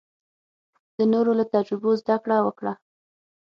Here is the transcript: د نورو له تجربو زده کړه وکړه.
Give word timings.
د 0.97 0.99
نورو 1.13 1.31
له 1.39 1.45
تجربو 1.53 1.89
زده 2.01 2.15
کړه 2.23 2.37
وکړه. 2.45 2.73